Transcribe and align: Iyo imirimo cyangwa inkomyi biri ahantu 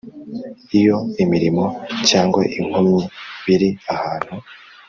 Iyo 0.79 0.97
imirimo 1.23 1.65
cyangwa 2.09 2.41
inkomyi 2.57 3.03
biri 3.45 3.69
ahantu 3.93 4.33